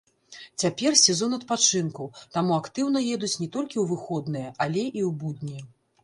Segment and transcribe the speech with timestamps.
[0.61, 2.07] Цяпер сезон адпачынкаў,
[2.37, 5.59] таму актыўна едуць не толькі ў выходныя, але і ў будні.